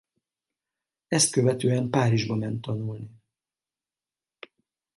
Ezt 1.07 1.31
követően 1.31 1.89
Párizsba 1.89 2.35
ment 2.35 2.61
tanulni. 2.61 3.15